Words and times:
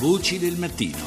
Voci 0.00 0.40
del 0.40 0.56
mattino. 0.58 0.98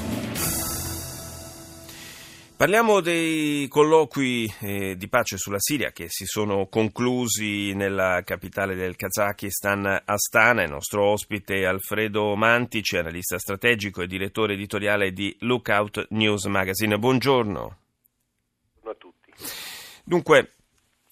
Parliamo 2.55 3.01
dei 3.01 3.67
colloqui 3.67 4.51
eh, 4.61 4.95
di 4.95 5.09
pace 5.09 5.37
sulla 5.37 5.59
Siria 5.59 5.91
che 5.91 6.05
si 6.07 6.25
sono 6.25 6.67
conclusi 6.67 7.73
nella 7.73 8.21
capitale 8.23 8.75
del 8.75 8.95
Kazakistan, 8.95 10.03
Astana. 10.05 10.63
Il 10.63 10.69
nostro 10.69 11.11
ospite 11.11 11.57
è 11.57 11.65
Alfredo 11.65 12.33
Mantici, 12.35 12.97
analista 12.97 13.37
strategico 13.37 14.01
e 14.01 14.07
direttore 14.07 14.53
editoriale 14.53 15.11
di 15.11 15.35
Lookout 15.41 16.07
News 16.11 16.45
Magazine. 16.45 16.97
Buongiorno. 16.97 17.77
Buongiorno 18.81 18.89
a 18.89 18.95
tutti. 18.95 19.33
Dunque, 20.05 20.53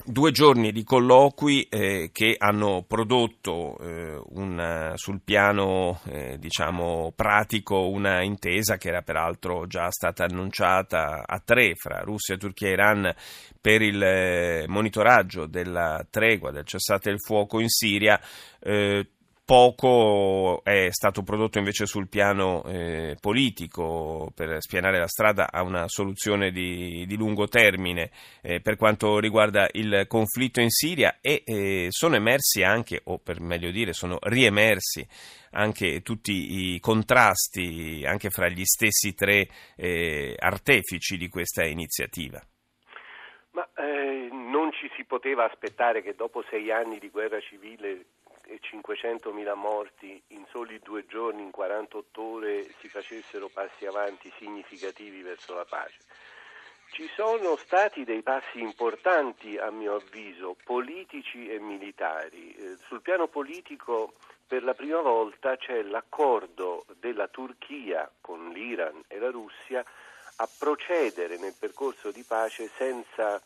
Due 0.08 0.32
giorni 0.32 0.72
di 0.72 0.84
colloqui 0.84 1.64
eh, 1.64 2.12
che 2.14 2.36
hanno 2.38 2.84
prodotto 2.88 3.76
eh, 3.80 4.22
una, 4.34 4.92
sul 4.96 5.20
piano 5.24 6.00
eh, 6.05 6.38
diciamo, 6.38 7.12
pratico 7.16 7.90
una 7.90 8.22
intesa 8.22 8.78
che 8.78 8.90
era 8.90 9.02
peraltro 9.02 9.66
già 9.66 9.90
stata 9.90 10.26
annunciata 10.26 11.23
a 11.26 11.41
tre 11.44 11.73
fra 11.73 12.02
Russia, 12.02 12.38
Turchia 12.38 12.68
e 12.68 12.72
Iran 12.72 13.16
per 13.59 13.81
il 13.81 14.00
eh, 14.00 14.66
monitoraggio 14.68 15.48
della 15.48 16.06
tregua, 16.08 16.52
del 16.52 16.66
cessate 16.66 17.09
il 17.09 17.20
fuoco 17.20 17.59
in 17.59 17.70
Siria. 17.70 18.22
Poco 19.45 20.63
è 20.63 20.88
stato 20.90 21.22
prodotto 21.22 21.59
invece 21.59 21.86
sul 21.86 22.08
piano 22.08 22.63
eh, 22.63 23.16
politico 23.22 24.31
per 24.34 24.59
spianare 24.59 24.98
la 24.98 25.08
strada 25.08 25.52
a 25.52 25.62
una 25.62 25.88
soluzione 25.88 26.49
di, 26.49 27.05
di 27.05 27.16
lungo 27.16 27.48
termine 27.48 28.09
eh, 28.41 28.59
per 28.59 28.76
quanto 28.76 29.20
riguarda 29.20 29.70
il 29.73 30.05
conflitto 30.08 30.62
in 30.62 30.72
Siria 30.72 31.20
e 31.22 31.44
eh, 31.45 31.88
sono 31.89 32.16
emersi 32.16 32.63
anche, 32.63 33.02
o 33.03 33.20
per 33.20 33.39
meglio 33.39 33.70
dire, 33.70 33.94
sono 33.94 34.17
riemersi 34.20 35.08
anche 35.52 36.02
tutti 36.02 36.73
i 36.73 36.80
contrasti 36.80 38.03
anche 38.03 38.31
fra 38.31 38.48
gli 38.48 38.66
stessi 38.66 39.14
tre 39.14 39.48
eh, 39.75 40.36
artefici 40.39 41.17
di 41.17 41.30
questa 41.30 41.64
iniziativa. 41.66 42.42
Ma 43.52 43.70
eh, 43.77 44.27
non 44.31 44.72
ci 44.72 44.89
si 44.95 45.03
poteva 45.03 45.45
aspettare 45.45 46.02
che 46.02 46.16
dopo 46.16 46.44
sei 46.50 46.72
anni 46.72 46.98
di 46.98 47.11
guerra 47.11 47.39
civile 47.42 48.05
e 48.46 48.60
500.000 48.62 49.56
morti 49.56 50.22
in 50.28 50.46
soli 50.50 50.80
due 50.80 51.06
giorni, 51.06 51.42
in 51.42 51.52
48 51.52 52.22
ore, 52.22 52.68
si 52.80 52.88
facessero 52.88 53.50
passi 53.50 53.86
avanti 53.86 54.32
significativi 54.38 55.22
verso 55.22 55.54
la 55.54 55.66
pace. 55.66 55.98
Ci 56.92 57.10
sono 57.14 57.58
stati 57.58 58.06
dei 58.06 58.22
passi 58.22 58.60
importanti, 58.62 59.58
a 59.58 59.70
mio 59.70 59.96
avviso, 59.96 60.56
politici 60.64 61.50
e 61.50 61.60
militari. 61.60 62.56
Eh, 62.56 62.78
sul 62.88 63.02
piano 63.02 63.28
politico, 63.28 64.14
per 64.48 64.64
la 64.64 64.73
prima 64.73 65.02
volta 65.02 65.58
c'è 65.58 65.82
l'accordo 65.82 66.86
della 67.00 67.28
Turchia 67.28 68.10
con 68.22 68.50
l'Iran 68.52 69.04
e 69.08 69.20
la 69.20 69.30
Russia 69.30 69.84
a 70.38 70.50
procedere 70.58 71.38
nel 71.38 71.56
percorso 71.58 72.12
di 72.12 72.23
pace 72.23 72.70
senza 72.78 73.42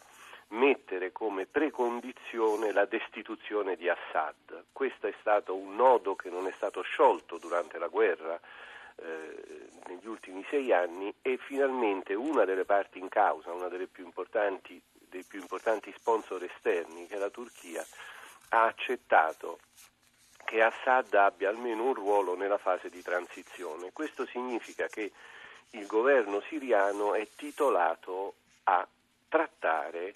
mettere 0.50 1.12
come 1.12 1.46
precondizione 1.46 2.72
la 2.72 2.86
destituzione 2.86 3.76
di 3.76 3.90
Assad. 3.90 4.66
Questo 4.72 5.08
è 5.08 5.14
stato 5.20 5.56
un 5.56 5.76
nodo 5.76 6.16
che 6.16 6.30
non 6.30 6.48
è 6.48 6.52
stato 6.52 6.82
sciolto 6.82 7.38
durante 7.38 7.78
la 7.78 7.88
guerra 7.88 8.40
eh, 8.96 9.70
negli 9.88 10.08
ultimi 10.08 10.46
sei 10.50 10.72
anni 10.72 11.14
e 11.22 11.38
finalmente 11.38 12.14
una 12.14 12.46
delle 12.46 12.66
parti 12.66 13.00
in 13.00 13.10
causa, 13.10 13.52
una 13.52 13.68
delle 13.68 13.88
più 13.88 14.06
importanti, 14.06 14.82
dei 14.92 15.24
più 15.24 15.40
importanti 15.40 15.94
sponsor 15.96 16.44
esterni, 16.44 17.08
che 17.08 17.16
è 17.16 17.20
la 17.20 17.30
Turchia, 17.30 17.86
ha 18.50 18.64
accettato 18.64 19.60
che 20.46 20.64
Assad 20.64 21.14
abbia 21.14 21.50
almeno 21.50 21.84
un 21.84 21.94
ruolo 21.94 22.36
nella 22.36 22.58
fase 22.58 22.90
di 22.90 23.04
transizione. 23.04 23.92
Questo 23.94 24.26
significa 24.26 24.88
che 24.88 25.12
il 25.72 25.86
governo 25.86 26.42
siriano 26.42 27.14
è 27.14 27.28
titolato 27.36 28.34
a 28.64 28.88
trattare 29.28 30.16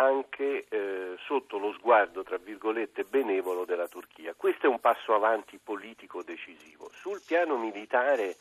anche 0.00 0.66
eh, 0.68 1.16
sotto 1.26 1.58
lo 1.58 1.72
sguardo, 1.74 2.22
tra 2.22 2.38
virgolette, 2.38 3.04
benevolo 3.04 3.66
della 3.66 3.86
Turchia. 3.86 4.32
Questo 4.34 4.64
è 4.64 4.68
un 4.68 4.80
passo 4.80 5.14
avanti 5.14 5.58
politico 5.62 6.22
decisivo. 6.22 6.90
Sul 6.94 7.20
piano 7.24 7.58
militare, 7.58 8.36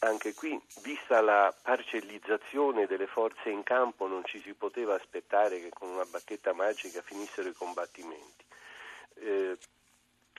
anche 0.00 0.32
qui, 0.32 0.58
vista 0.82 1.20
la 1.20 1.52
parcellizzazione 1.60 2.86
delle 2.86 3.08
forze 3.08 3.50
in 3.50 3.64
campo, 3.64 4.06
non 4.06 4.24
ci 4.24 4.40
si 4.40 4.54
poteva 4.54 4.94
aspettare 4.94 5.60
che 5.60 5.70
con 5.70 5.88
una 5.88 6.04
bacchetta 6.04 6.52
magica 6.52 7.02
finissero 7.02 7.48
i 7.48 7.52
combattimenti. 7.52 8.44
Eh, 9.14 9.58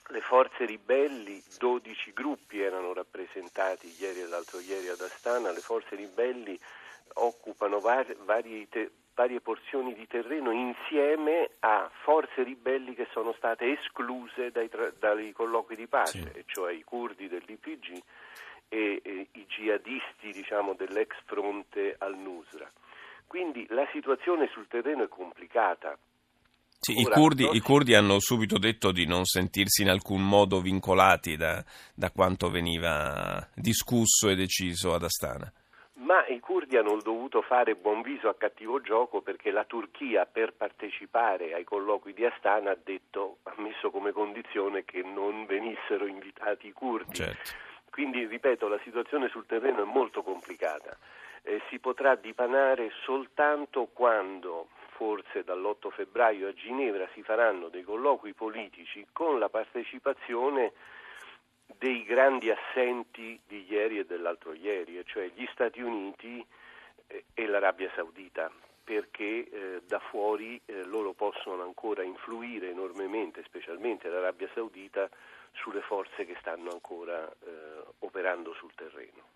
le 0.08 0.22
forze 0.22 0.64
ribelli, 0.66 1.44
12 1.58 2.14
gruppi 2.14 2.62
erano 2.62 2.94
rappresentati 2.94 3.94
ieri 4.00 4.22
e 4.22 4.28
l'altro 4.28 4.60
ieri 4.60 4.88
ad 4.88 5.02
Astana, 5.02 5.52
le 5.52 5.60
forze 5.60 5.96
ribelli 5.96 6.58
occupano 7.16 7.80
vari, 7.82 8.16
vari 8.24 8.68
te- 8.70 8.92
varie 9.14 9.42
porzioni 9.42 9.94
di 9.94 10.08
terreno 10.08 10.52
insieme 10.52 11.52
a 11.60 11.90
forze 12.04 12.44
ribelli 12.44 12.96
che 12.96 13.08
sono 13.12 13.34
state 13.34 13.78
escluse 13.80 14.52
dai, 14.52 14.70
tra- 14.70 14.92
dai 14.98 15.32
colloqui 15.34 15.76
di 15.76 15.88
pace, 15.88 16.32
sì. 16.34 16.44
cioè 16.46 16.74
i 16.74 16.84
curdi 16.84 17.28
dell'IPG 17.28 18.02
e, 18.70 19.02
e 19.04 19.28
i 19.32 19.46
jihadisti 19.48 20.32
diciamo, 20.32 20.74
dell'ex 20.74 21.10
fronte 21.26 21.96
al-Nusra. 21.98 22.70
Quindi 23.28 23.66
la 23.70 23.88
situazione 23.92 24.50
sul 24.52 24.68
terreno 24.68 25.04
è 25.04 25.08
complicata. 25.08 25.98
Sì, 26.80 26.94
Ora, 26.94 27.02
i, 27.02 27.20
curdi, 27.20 27.46
no? 27.46 27.52
i, 27.52 27.60
curdi, 27.60 27.94
hanno 27.94 28.20
subito 28.20 28.58
detto 28.58 28.92
di 28.92 29.06
non 29.06 29.24
sentirsi 29.26 29.84
in 29.84 29.90
alcun 29.90 30.28
modo 30.28 30.62
vincolati 30.62 31.38
da, 31.38 31.64
da 31.94 32.10
quanto 32.10 32.50
veniva 32.50 33.48
discusso 33.54 34.30
e 34.30 34.36
deciso 34.36 34.94
ad 34.94 35.04
Astana 35.04 35.52
ma 36.12 36.28
i 36.28 36.42
curdi 36.42 36.76
hanno 36.76 36.98
dovuto 36.98 37.42
fare 37.42 37.76
buon 37.76 38.02
viso 38.02 38.28
a 38.28 38.36
cattivo 38.36 38.82
gioco 38.82 39.22
perché 39.22 39.50
la 39.50 39.64
Turchia 39.64 40.26
per 40.26 40.52
partecipare 40.52 41.54
ai 41.54 41.64
colloqui 41.64 42.12
di 42.12 42.26
Astana 42.26 42.72
ha 42.72 42.78
detto, 42.84 43.38
ha 43.44 43.54
messo 43.56 43.92
come 43.92 44.12
condizione 44.12 44.84
che 44.84 45.04
non 45.04 45.46
venissero 45.46 46.06
invitati 46.06 46.68
i 46.68 46.74
curdi. 46.74 47.14
Certo. 47.14 47.52
Quindi, 47.90 48.26
ripeto, 48.26 48.68
la 48.68 48.80
situazione 48.84 49.30
sul 49.30 49.46
terreno 49.46 49.84
è 49.84 49.86
molto 49.86 50.22
complicata. 50.22 50.98
Eh, 51.44 51.62
si 51.70 51.80
potrà 51.80 52.16
dipanare 52.16 52.92
soltanto 53.04 53.88
quando, 53.94 54.68
forse 54.90 55.46
dall'8 55.46 55.92
febbraio 55.92 56.50
a 56.50 56.54
Ginevra, 56.54 57.08
si 57.14 57.24
faranno 57.24 57.70
dei 57.70 57.84
colloqui 57.84 58.34
politici 58.34 59.08
con 59.14 59.40
la 59.40 59.48
partecipazione 59.48 60.74
dei 61.82 62.04
grandi 62.04 62.52
assenti 62.52 63.42
di 63.48 63.66
ieri 63.68 63.98
e 63.98 64.06
dell'altro 64.06 64.54
ieri, 64.54 65.02
cioè 65.04 65.32
gli 65.34 65.48
Stati 65.52 65.82
Uniti 65.82 66.46
e 67.34 67.48
l'Arabia 67.48 67.92
Saudita, 67.96 68.52
perché 68.84 69.50
eh, 69.50 69.82
da 69.88 69.98
fuori 69.98 70.62
eh, 70.68 70.84
loro 70.84 71.14
possono 71.14 71.64
ancora 71.64 72.04
influire 72.04 72.70
enormemente, 72.70 73.42
specialmente 73.46 74.10
l'Arabia 74.10 74.48
Saudita, 74.54 75.10
sulle 75.54 75.82
forze 75.82 76.24
che 76.24 76.38
stanno 76.40 76.70
ancora 76.70 77.28
eh, 77.28 77.84
operando 78.00 78.54
sul 78.54 78.76
terreno. 78.76 79.31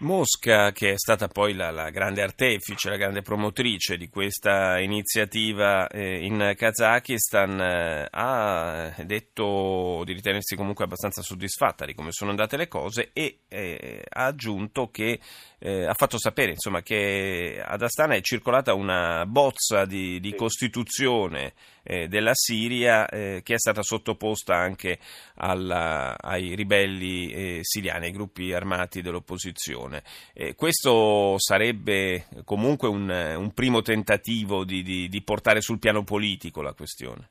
Mosca, 0.00 0.72
che 0.72 0.92
è 0.92 0.98
stata 0.98 1.28
poi 1.28 1.52
la, 1.52 1.70
la, 1.70 1.90
grande 1.90 2.22
artefice, 2.22 2.88
la 2.88 2.96
grande 2.96 3.20
promotrice 3.20 3.98
di 3.98 4.08
questa 4.08 4.78
iniziativa 4.78 5.88
eh, 5.88 6.24
in 6.24 6.54
Kazakistan, 6.56 7.60
eh, 7.60 8.08
ha 8.10 8.94
detto 9.04 10.02
di 10.06 10.14
ritenersi 10.14 10.56
comunque 10.56 10.84
abbastanza 10.84 11.20
soddisfatta 11.20 11.84
di 11.84 11.92
come 11.92 12.12
sono 12.12 12.30
andate 12.30 12.56
le 12.56 12.66
cose 12.66 13.10
e 13.12 13.40
eh, 13.48 14.02
ha 14.08 14.24
aggiunto 14.24 14.90
che 14.90 15.20
eh, 15.58 15.84
ha 15.84 15.92
fatto 15.92 16.18
sapere 16.18 16.52
insomma, 16.52 16.80
che 16.80 17.62
ad 17.62 17.82
Astana 17.82 18.14
è 18.14 18.22
circolata 18.22 18.72
una 18.72 19.26
bozza 19.26 19.84
di, 19.84 20.18
di 20.18 20.34
costituzione 20.34 21.52
eh, 21.82 22.08
della 22.08 22.32
Siria 22.32 23.06
eh, 23.06 23.42
che 23.44 23.54
è 23.54 23.58
stata 23.58 23.82
sottoposta 23.82 24.56
anche 24.56 24.98
alla, 25.34 26.16
ai 26.18 26.54
ribelli 26.54 27.58
siriani, 27.62 28.06
ai 28.06 28.12
gruppi 28.12 28.52
armati 28.54 29.02
dell'opposizione 29.02 29.89
situazione. 29.90 30.02
Eh, 30.32 30.54
questo 30.54 31.34
sarebbe 31.38 32.26
comunque 32.44 32.88
un, 32.88 33.10
un 33.10 33.52
primo 33.52 33.82
tentativo 33.82 34.64
di, 34.64 34.82
di, 34.82 35.08
di 35.08 35.22
portare 35.22 35.60
sul 35.60 35.78
piano 35.78 36.04
politico 36.04 36.62
la 36.62 36.72
questione. 36.72 37.30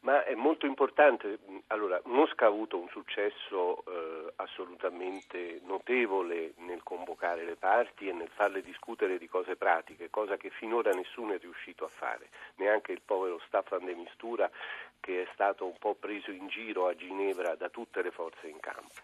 Ma 0.00 0.24
è 0.24 0.34
molto 0.34 0.64
importante, 0.64 1.38
allora 1.66 2.00
Mosca 2.04 2.44
ha 2.44 2.48
avuto 2.48 2.78
un 2.78 2.88
successo 2.88 3.84
eh, 3.84 4.32
assolutamente 4.36 5.60
notevole 5.66 6.54
nel 6.58 6.82
convocare 6.82 7.44
le 7.44 7.56
parti 7.56 8.08
e 8.08 8.12
nel 8.12 8.30
farle 8.32 8.62
discutere 8.62 9.18
di 9.18 9.28
cose 9.28 9.56
pratiche, 9.56 10.08
cosa 10.08 10.36
che 10.36 10.50
finora 10.50 10.92
nessuno 10.92 11.34
è 11.34 11.38
riuscito 11.38 11.84
a 11.84 11.90
fare, 11.92 12.28
neanche 12.56 12.92
il 12.92 13.02
povero 13.04 13.40
Staffan 13.48 13.84
de 13.84 13.94
Mistura 13.94 14.48
che 15.00 15.22
è 15.22 15.28
stato 15.34 15.66
un 15.66 15.76
po' 15.78 15.94
preso 15.94 16.30
in 16.30 16.48
giro 16.48 16.86
a 16.86 16.94
Ginevra 16.94 17.54
da 17.56 17.68
tutte 17.68 18.00
le 18.00 18.10
forze 18.10 18.46
in 18.46 18.60
campo. 18.60 18.94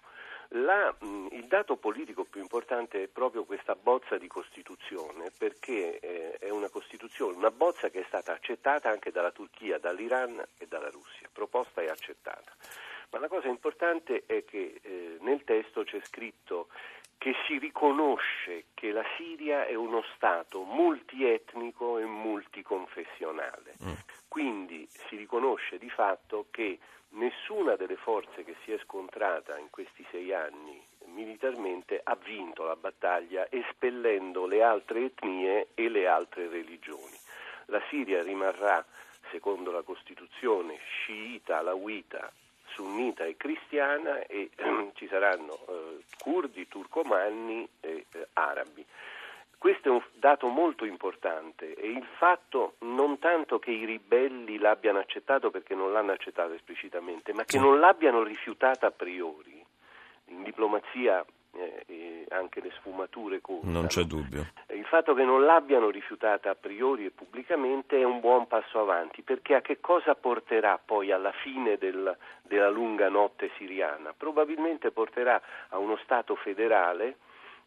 La, 0.56 0.94
mh, 0.96 1.28
il 1.32 1.46
dato 1.46 1.76
politico 1.76 2.24
più 2.24 2.40
importante 2.40 3.02
è 3.02 3.08
proprio 3.08 3.44
questa 3.44 3.74
bozza 3.74 4.18
di 4.18 4.28
Costituzione, 4.28 5.32
perché 5.36 5.98
eh, 5.98 6.38
è 6.38 6.50
una 6.50 6.68
Costituzione, 6.68 7.36
una 7.36 7.50
bozza 7.50 7.90
che 7.90 8.00
è 8.00 8.04
stata 8.06 8.32
accettata 8.32 8.88
anche 8.88 9.10
dalla 9.10 9.32
Turchia, 9.32 9.78
dall'Iran 9.78 10.40
e 10.58 10.66
dalla 10.68 10.90
Russia, 10.90 11.28
proposta 11.32 11.80
e 11.82 11.88
accettata. 11.88 12.52
Ma 13.10 13.18
la 13.18 13.28
cosa 13.28 13.48
importante 13.48 14.24
è 14.26 14.44
che 14.44 14.80
eh, 14.80 15.16
nel 15.20 15.42
testo 15.42 15.82
c'è 15.82 16.00
scritto 16.02 16.68
che 17.18 17.34
si 17.46 17.58
riconosce 17.58 18.66
che 18.74 18.92
la 18.92 19.04
Siria 19.16 19.66
è 19.66 19.74
uno 19.74 20.04
Stato 20.14 20.62
multietnico 20.62 21.98
e 21.98 22.04
multiconfessionale. 22.04 23.74
Mm. 23.82 23.92
Quindi 24.28 24.86
si 25.08 25.16
riconosce 25.16 25.78
di 25.78 25.90
fatto 25.90 26.46
che 26.50 26.78
nessuna 27.14 27.76
delle 27.76 27.96
forze 27.96 28.44
che 28.44 28.54
si 28.64 28.72
è 28.72 28.78
scontrata 28.78 29.58
in 29.58 29.70
questi 29.70 30.04
sei 30.10 30.32
anni 30.32 30.82
militarmente 31.06 32.00
ha 32.02 32.16
vinto 32.16 32.64
la 32.64 32.76
battaglia 32.76 33.46
espellendo 33.50 34.46
le 34.46 34.62
altre 34.62 35.04
etnie 35.04 35.68
e 35.74 35.88
le 35.88 36.06
altre 36.06 36.48
religioni. 36.48 37.16
La 37.66 37.80
Siria 37.88 38.22
rimarrà, 38.22 38.84
secondo 39.30 39.70
la 39.70 39.82
Costituzione, 39.82 40.78
sciita, 40.84 41.58
alawita, 41.58 42.30
sunnita 42.74 43.24
e 43.24 43.36
cristiana 43.36 44.26
e 44.26 44.50
ci 44.94 45.06
saranno 45.08 45.58
eh, 45.68 46.04
curdi, 46.18 46.66
turcomanni 46.68 47.66
e 47.80 48.06
eh, 48.10 48.28
arabi. 48.34 48.84
Questo 49.64 49.88
è 49.88 49.92
un 49.92 50.02
dato 50.16 50.48
molto 50.48 50.84
importante 50.84 51.72
e 51.72 51.88
il 51.88 52.04
fatto 52.18 52.74
non 52.80 53.18
tanto 53.18 53.58
che 53.58 53.70
i 53.70 53.86
ribelli 53.86 54.58
l'abbiano 54.58 54.98
accettato 54.98 55.50
perché 55.50 55.74
non 55.74 55.90
l'hanno 55.90 56.12
accettato 56.12 56.52
esplicitamente, 56.52 57.32
ma 57.32 57.44
che 57.44 57.58
non 57.58 57.80
l'abbiano 57.80 58.22
rifiutata 58.22 58.88
a 58.88 58.90
priori. 58.90 59.64
In 60.26 60.42
diplomazia 60.42 61.24
eh, 61.52 62.26
anche 62.28 62.60
le 62.60 62.72
sfumature 62.72 63.40
contano. 63.40 63.72
Non 63.72 63.86
c'è 63.86 64.02
dubbio. 64.02 64.48
Il 64.68 64.84
fatto 64.84 65.14
che 65.14 65.24
non 65.24 65.46
l'abbiano 65.46 65.88
rifiutata 65.88 66.50
a 66.50 66.54
priori 66.54 67.06
e 67.06 67.10
pubblicamente 67.10 67.98
è 67.98 68.04
un 68.04 68.20
buon 68.20 68.46
passo 68.46 68.80
avanti, 68.80 69.22
perché 69.22 69.54
a 69.54 69.62
che 69.62 69.80
cosa 69.80 70.14
porterà 70.14 70.78
poi 70.84 71.10
alla 71.10 71.32
fine 71.32 71.78
del, 71.78 72.14
della 72.42 72.68
lunga 72.68 73.08
notte 73.08 73.50
siriana? 73.56 74.12
Probabilmente 74.14 74.90
porterà 74.90 75.40
a 75.70 75.78
uno 75.78 75.96
Stato 76.02 76.34
federale 76.34 77.16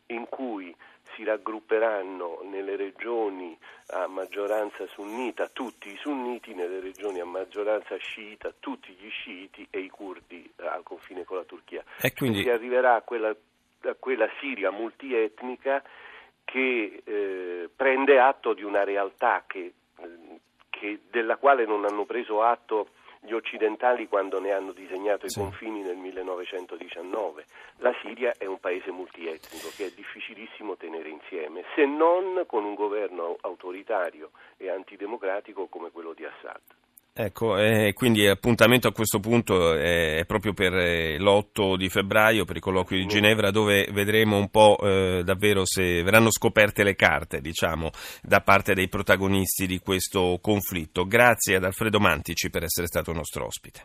in 0.09 0.29
cui 0.29 0.75
si 1.13 1.24
raggrupperanno 1.24 2.42
nelle 2.44 2.75
regioni 2.75 3.57
a 3.88 4.07
maggioranza 4.07 4.86
sunnita 4.88 5.48
tutti 5.48 5.92
i 5.92 5.98
sunniti, 5.98 6.54
nelle 6.54 6.80
regioni 6.80 7.19
a 7.19 7.25
maggioranza 7.25 7.95
sciita 7.98 8.54
tutti 8.59 8.92
gli 8.94 9.09
sciiti 9.09 9.68
e 9.69 9.80
i 9.80 9.89
curdi 9.89 10.50
al 10.57 10.83
confine 10.83 11.24
con 11.24 11.38
la 11.38 11.44
Turchia. 11.44 11.83
E 12.01 12.13
quindi 12.13 12.42
si 12.42 12.50
arriverà 12.50 12.95
a 12.95 13.01
quella, 13.01 13.30
a 13.30 13.95
quella 13.98 14.30
Siria 14.39 14.71
multietnica 14.71 15.83
che 16.44 17.01
eh, 17.04 17.69
prende 17.75 18.19
atto 18.19 18.54
di 18.54 18.63
una 18.63 18.83
realtà 18.83 19.44
che, 19.45 19.74
che, 20.69 21.00
della 21.09 21.38
quale 21.38 21.65
non 21.65 21.86
hanno 21.86 22.06
preso 22.06 22.42
atto 22.42 22.89
gli 23.21 23.33
occidentali 23.33 24.07
quando 24.07 24.39
ne 24.39 24.51
hanno 24.51 24.71
disegnato 24.71 25.27
sì. 25.27 25.39
i 25.39 25.41
confini 25.41 25.81
nel 25.81 25.97
1919. 25.97 27.45
La 27.77 27.93
Siria 28.01 28.33
è 28.37 28.45
un 28.45 28.59
paese 28.59 28.91
multietnico 28.91 29.69
che 29.75 29.87
è 29.87 29.91
difficilissimo 29.91 30.75
tenere 30.75 31.09
insieme, 31.09 31.63
se 31.75 31.85
non 31.85 32.43
con 32.47 32.63
un 32.63 32.75
governo 32.75 33.37
autoritario 33.41 34.31
e 34.57 34.69
antidemocratico 34.69 35.67
come 35.67 35.91
quello 35.91 36.13
di 36.13 36.25
Assad. 36.25 36.61
Ecco, 37.19 37.57
eh, 37.57 37.93
quindi 37.93 38.25
l'appuntamento 38.25 38.87
a 38.87 38.91
questo 38.91 39.19
punto 39.19 39.73
è, 39.73 40.17
è 40.17 40.25
proprio 40.25 40.53
per 40.53 40.71
eh, 40.75 41.17
l'8 41.17 41.75
di 41.75 41.89
febbraio, 41.89 42.45
per 42.45 42.57
i 42.57 42.59
colloqui 42.59 42.99
di 42.99 43.07
Ginevra, 43.07 43.49
dove 43.49 43.87
vedremo 43.91 44.37
un 44.37 44.49
po' 44.49 44.77
eh, 44.83 45.23
davvero 45.25 45.65
se 45.65 46.03
verranno 46.03 46.29
scoperte 46.29 46.83
le 46.83 46.93
carte, 46.93 47.41
diciamo, 47.41 47.89
da 48.21 48.41
parte 48.41 48.75
dei 48.75 48.87
protagonisti 48.87 49.65
di 49.65 49.79
questo 49.79 50.37
conflitto. 50.39 51.07
Grazie 51.07 51.55
ad 51.55 51.63
Alfredo 51.63 51.99
Mantici 51.99 52.51
per 52.51 52.61
essere 52.61 52.85
stato 52.85 53.11
nostro 53.13 53.47
ospite. 53.47 53.81